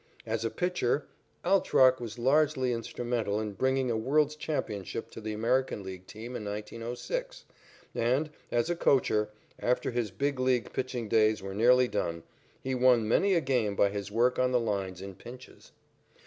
As 0.25 0.43
a 0.43 0.49
pitcher, 0.49 1.05
Altrock 1.45 1.99
was 1.99 2.17
largely 2.17 2.73
instrumental 2.73 3.39
in 3.39 3.51
bringing 3.51 3.91
a 3.91 3.95
world's 3.95 4.35
championship 4.35 5.11
to 5.11 5.21
the 5.21 5.31
American 5.31 5.83
League 5.83 6.07
team 6.07 6.35
in 6.35 6.43
1906, 6.43 7.45
and, 7.93 8.31
as 8.51 8.71
a 8.71 8.75
coacher, 8.75 9.29
after 9.59 9.91
his 9.91 10.09
Big 10.09 10.39
League 10.39 10.73
pitching 10.73 11.07
days 11.07 11.43
were 11.43 11.53
nearly 11.53 11.87
done, 11.87 12.23
he 12.63 12.73
won 12.73 13.07
many 13.07 13.35
a 13.35 13.41
game 13.41 13.75
by 13.75 13.89
his 13.91 14.11
work 14.11 14.39
on 14.39 14.51
the 14.51 14.59
lines 14.59 15.01
in 15.03 15.13
pinches. 15.13 15.71